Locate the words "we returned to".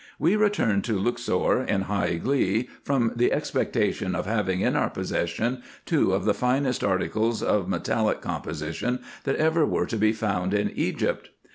0.17-0.97